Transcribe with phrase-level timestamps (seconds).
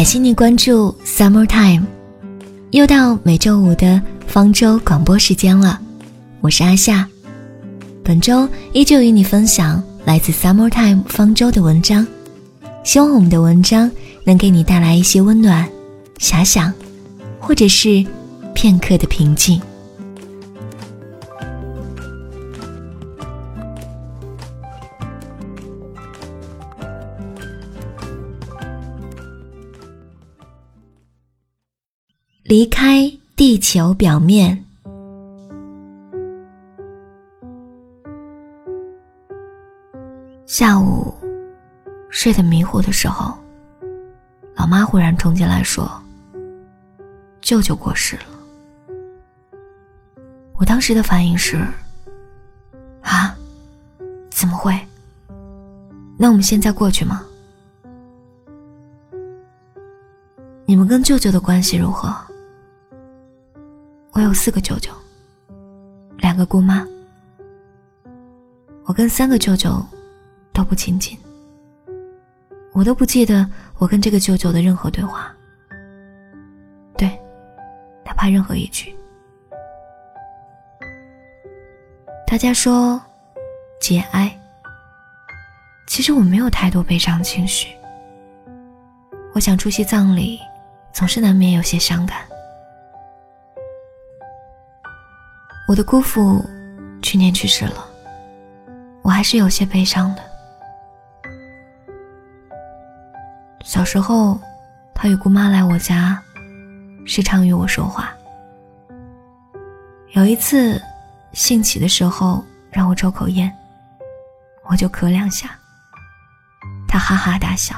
[0.00, 1.84] 感谢你关注 Summer Time，
[2.70, 5.78] 又到每周五的方舟广播时间了。
[6.40, 7.06] 我是阿夏，
[8.02, 12.06] 本周依旧与你分享来自 Summer Time 方舟的文章。
[12.82, 13.90] 希望我们的文章
[14.24, 15.68] 能给你带来一些温暖、
[16.18, 16.72] 遐想，
[17.38, 18.02] 或者是
[18.54, 19.60] 片刻的平静。
[32.50, 34.64] 离开地球表面。
[40.46, 41.14] 下午
[42.08, 43.38] 睡得迷糊的时候，
[44.56, 45.88] 老妈忽然冲进来说
[47.40, 48.24] ：“舅舅过世了。”
[50.58, 51.64] 我当时的反应是
[53.00, 53.32] ：“啊，
[54.28, 54.76] 怎么会？
[56.18, 57.24] 那我们现在过去吗？
[60.66, 62.12] 你们跟舅舅的关系如何？”
[64.30, 64.92] 我有四个舅舅，
[66.18, 66.86] 两个姑妈。
[68.84, 69.84] 我跟三个舅舅
[70.52, 71.18] 都不亲近，
[72.72, 73.44] 我都不记得
[73.76, 75.34] 我跟这个舅舅的任何对话，
[76.96, 77.08] 对，
[78.04, 78.94] 哪怕任何一句。
[82.24, 83.02] 大家说
[83.80, 84.40] 节哀，
[85.88, 87.66] 其实我没有太多悲伤情绪。
[89.34, 90.38] 我想出席葬礼，
[90.92, 92.20] 总是难免有些伤感。
[95.70, 96.44] 我的姑父
[97.00, 97.86] 去年去世了，
[99.02, 100.22] 我还是有些悲伤的。
[103.62, 104.36] 小时候，
[104.92, 106.20] 他与姑妈来我家，
[107.06, 108.12] 时常与我说话。
[110.08, 110.82] 有一次，
[111.34, 113.48] 兴起的时候让我抽口烟，
[114.68, 115.50] 我就咳两下，
[116.88, 117.76] 他哈哈大笑。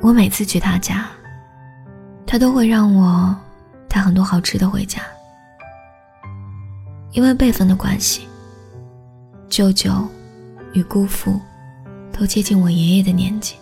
[0.00, 1.06] 我每次去他家，
[2.26, 3.32] 他都会让我
[3.88, 5.00] 带很多好吃的回家。
[7.12, 8.28] 因为辈分的关系，
[9.48, 9.90] 舅舅
[10.72, 11.40] 与姑父
[12.12, 13.56] 都接近我爷爷的年纪，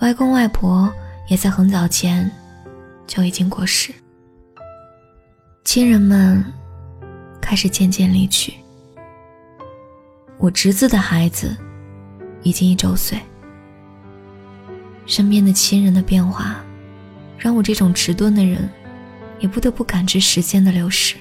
[0.00, 0.92] 外公外婆
[1.28, 2.28] 也在很早前
[3.06, 3.92] 就已经过世，
[5.64, 6.44] 亲人们
[7.40, 8.54] 开始渐渐离去。
[10.38, 11.56] 我侄子的孩子
[12.42, 13.20] 已经一周岁，
[15.06, 16.64] 身边的亲人的变化，
[17.38, 18.68] 让我这种迟钝的人
[19.38, 21.14] 也不得不感知时间的流逝。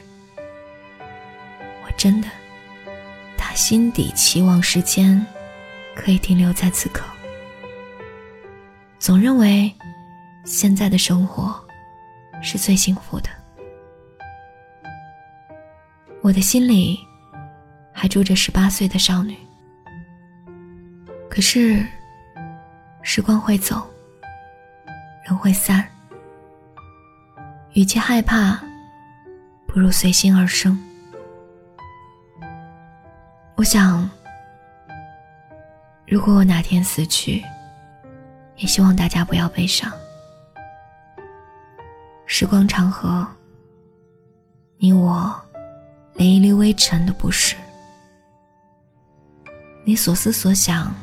[2.00, 2.30] 真的，
[3.38, 5.24] 他心底期望时间
[5.94, 7.04] 可以停留在此刻，
[8.98, 9.70] 总认为
[10.46, 11.54] 现在的生活
[12.42, 13.30] 是最幸福的。
[16.22, 16.98] 我的心里
[17.92, 19.36] 还住着十八岁的少女，
[21.30, 21.86] 可是
[23.02, 23.86] 时光会走，
[25.26, 25.86] 人会散，
[27.74, 28.58] 与其害怕，
[29.68, 30.82] 不如随心而生。
[33.60, 34.10] 我想，
[36.08, 37.44] 如果我哪天死去，
[38.56, 39.92] 也希望大家不要悲伤。
[42.26, 43.28] 时光长河，
[44.78, 45.38] 你我
[46.14, 47.54] 连一粒微尘都不是。
[49.84, 50.96] 你所思所想，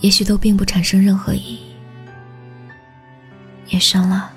[0.00, 1.76] 也许都并不产生任何意义。
[3.68, 4.32] 夜深了，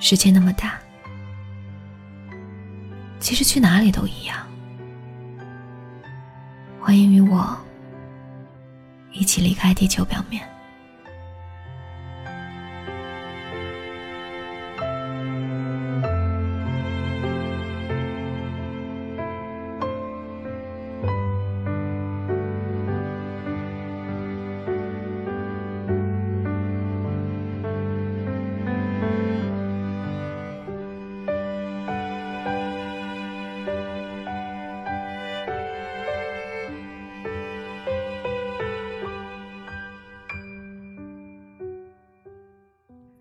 [0.00, 0.76] 世界那么大。
[3.30, 4.44] 其实去哪里都一样。
[6.80, 7.56] 欢迎与我
[9.12, 10.42] 一起离开地球表面。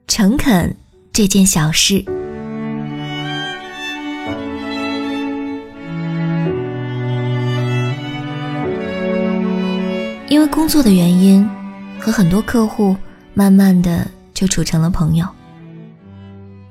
[0.09, 0.75] 诚恳
[1.13, 2.03] 这件小事，
[10.27, 11.47] 因为工作的原因，
[11.99, 12.97] 和很多客户
[13.35, 15.27] 慢慢的就处成了朋友。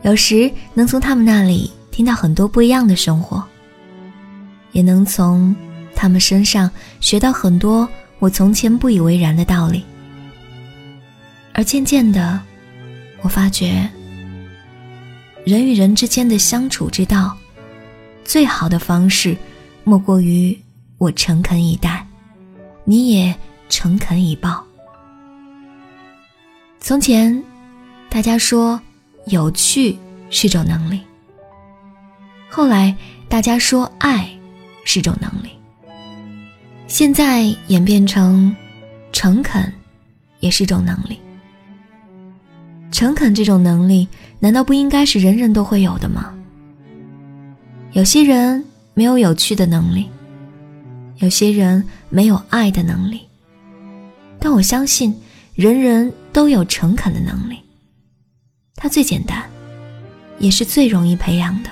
[0.03, 3.41] 有时能从他们那里听到很多不一样的生活，
[4.73, 5.55] 也能从
[5.95, 6.69] 他们身上
[6.99, 7.89] 学到很多
[8.19, 9.85] 我从前不以为然的道理，
[11.53, 12.41] 而渐渐的。
[13.23, 13.89] 我发觉，
[15.45, 17.37] 人与人之间的相处之道，
[18.25, 19.37] 最好的方式，
[19.85, 20.57] 莫过于
[20.99, 22.07] 我诚恳以待，
[22.85, 23.35] 你也
[23.69, 24.65] 诚恳以报。
[26.81, 27.43] 从前，
[28.09, 28.81] 大家说
[29.27, 29.99] 有趣
[30.31, 30.99] 是种能力；
[32.49, 32.97] 后来，
[33.29, 34.31] 大家说爱
[34.85, 35.51] 是种能力；
[36.87, 38.55] 现在演变成
[39.13, 39.71] 诚恳
[40.39, 41.19] 也是种能力。
[42.91, 44.09] 诚恳这种能力，
[44.41, 46.35] 难道不应该是人人都会有的吗？
[47.93, 48.65] 有些人
[48.95, 50.09] 没有有趣的能力，
[51.19, 53.21] 有些人没有爱的能力，
[54.39, 55.15] 但我相信
[55.55, 57.59] 人人都有诚恳的能力。
[58.75, 59.43] 它最简单，
[60.39, 61.71] 也是最容易培养的。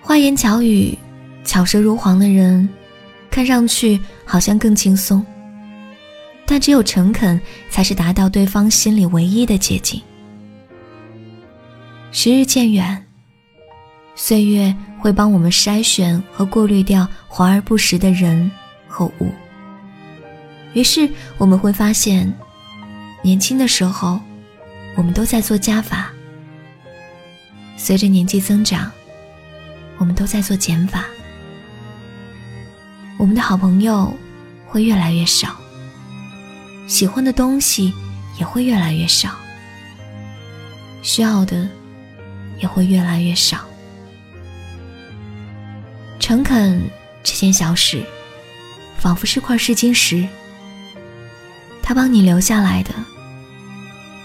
[0.00, 0.96] 花言巧语、
[1.44, 2.68] 巧舌如簧的人，
[3.30, 5.24] 看上去好像更轻松。
[6.46, 10.00] 但只有诚恳，才是达到对方心里唯一的捷径。
[12.12, 13.04] 时日渐远，
[14.14, 18.50] 岁月会帮我们筛选和过滤掉华而不实的人
[18.86, 19.30] 和物。
[20.72, 22.32] 于是我们会发现，
[23.22, 24.20] 年轻的时候，
[24.94, 26.06] 我们都在做加法；
[27.76, 28.90] 随着年纪增长，
[29.98, 31.04] 我们都在做减法。
[33.18, 34.14] 我们的好朋友
[34.66, 35.56] 会越来越少。
[36.86, 37.92] 喜欢的东西
[38.38, 39.30] 也会越来越少，
[41.02, 41.68] 需要的
[42.60, 43.64] 也会越来越少。
[46.20, 46.80] 诚恳
[47.22, 48.02] 这件小事，
[48.98, 50.26] 仿佛是块试金石，
[51.82, 52.94] 它帮你留下来的，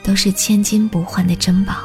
[0.03, 1.75] 都是千金不换的珍宝。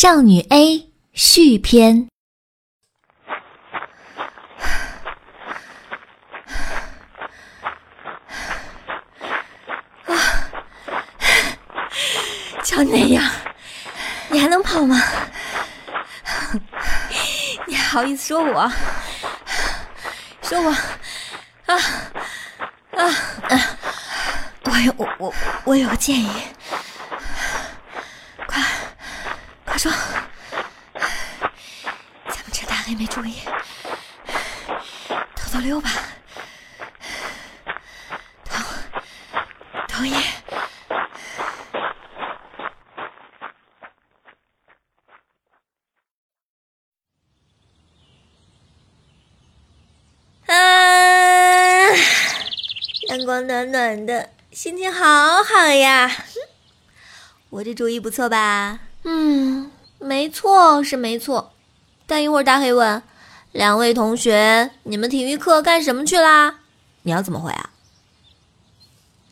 [0.00, 2.06] 少女 A 续篇。
[10.06, 10.14] 啊！
[12.62, 13.28] 瞧你那样，
[14.28, 15.02] 你还能跑吗？
[17.66, 18.72] 你还好意思说我？
[20.42, 20.70] 说我？
[21.66, 21.74] 啊
[22.92, 23.04] 啊
[23.48, 23.60] 啊！
[24.62, 25.34] 我有我我
[25.64, 26.30] 我有个建议。
[29.78, 29.92] 说，
[30.92, 33.36] 咱们趁大黑没注意，
[35.36, 35.88] 偷偷溜吧。
[38.44, 38.60] 同
[39.86, 40.14] 同意。
[50.46, 50.56] 啊，
[53.10, 56.10] 阳光暖暖的，心情好好呀。
[57.50, 58.80] 我这主意不错吧？
[59.10, 61.50] 嗯，没错，是没错。
[62.06, 63.02] 但一会儿大黑问
[63.52, 66.60] 两位同学：“你们体育课干什么去啦？”
[67.02, 67.70] 你要怎么回啊？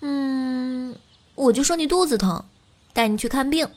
[0.01, 0.97] 嗯，
[1.35, 2.43] 我就说你肚子疼，
[2.95, 3.69] 带你去看病，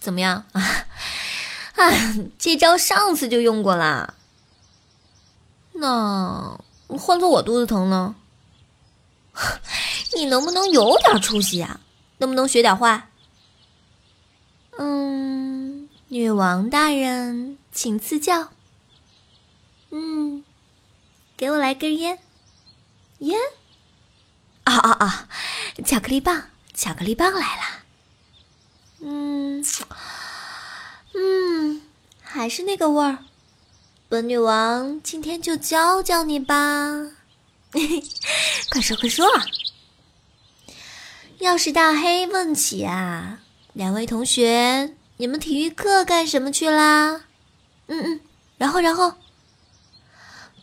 [0.00, 0.62] 怎么样啊？
[1.76, 1.90] 啊，
[2.38, 4.14] 这招上次就用过啦。
[5.74, 8.14] 那换做我肚子疼呢？
[10.16, 11.80] 你能不能有点出息啊？
[12.16, 13.08] 能不能学点坏？
[14.76, 15.23] 嗯，
[16.14, 18.50] 女王大人，请赐教。
[19.90, 20.44] 嗯，
[21.36, 22.20] 给我来根烟。
[23.18, 23.36] 烟？
[24.62, 25.28] 啊啊啊！
[25.84, 27.82] 巧克力棒，巧克力棒来了。
[29.00, 29.60] 嗯，
[31.14, 31.82] 嗯，
[32.22, 33.18] 还是那个味儿。
[34.08, 37.10] 本女王今天就教教你吧。
[38.70, 39.26] 快 说快说！
[41.40, 43.40] 要是大黑问起啊。
[43.72, 47.26] 两位同学，你们体育课干什么去啦？
[47.86, 48.20] 嗯嗯，
[48.58, 49.14] 然后然后，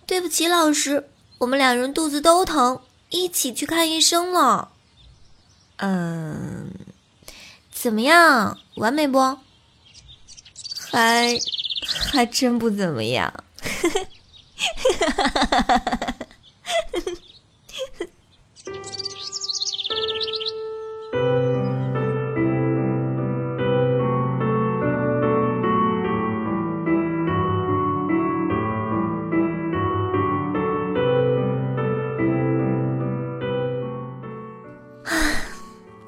[0.06, 4.74] 对不起，老师，我们两人肚子都疼，一起去看医生了。
[5.78, 6.70] 嗯，
[7.72, 8.60] 怎么样？
[8.76, 9.38] 完美不？
[10.92, 11.40] 还
[11.86, 13.34] 还真不怎么样。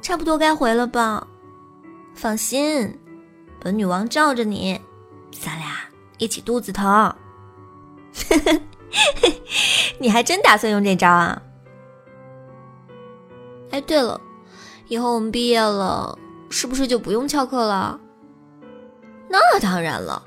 [0.04, 1.26] 差不多该回了吧，
[2.14, 3.00] 放心，
[3.60, 4.80] 本女王罩着你，
[5.32, 5.68] 咱俩
[6.18, 7.16] 一起肚子疼。
[10.00, 11.42] 你还真打算用这招啊？
[13.72, 14.20] 哎，对了，
[14.88, 16.20] 以后我们毕业了，
[16.50, 17.98] 是不是就不用翘课了？
[19.30, 20.22] 那当然了，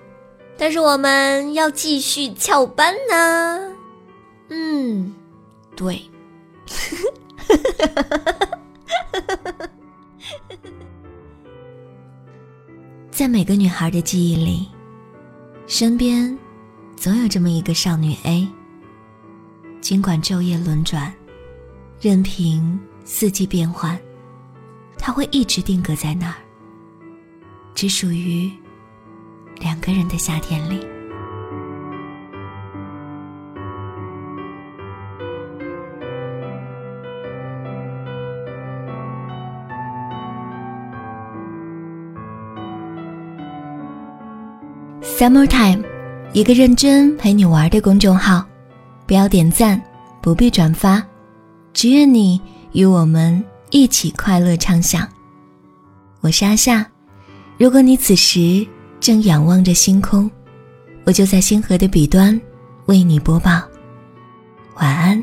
[0.56, 3.76] 但是我们要继续翘班呢。
[4.49, 5.14] 嗯，
[5.76, 6.11] 对。
[13.16, 14.68] 在每个女孩的记忆里，
[15.66, 16.38] 身边
[16.96, 18.46] 总有这么一个少女 A。
[19.80, 21.11] 尽管昼夜轮转，
[21.99, 23.99] 任凭四季变换，
[24.99, 26.37] 她会一直定格在那儿，
[27.75, 28.52] 只属于
[29.61, 30.87] 两个人的夏天里。
[45.02, 45.84] Summertime，
[46.32, 48.44] 一个认真陪你玩的公众号，
[49.06, 49.80] 不要点赞，
[50.20, 51.02] 不必转发，
[51.72, 52.40] 只愿你
[52.72, 55.06] 与我们一起快乐畅想。
[56.20, 56.86] 我是阿夏，
[57.58, 58.66] 如果你此时
[58.98, 60.30] 正仰望着星空，
[61.04, 62.38] 我就在星河的彼端
[62.86, 63.62] 为你播报。
[64.76, 65.22] 晚安。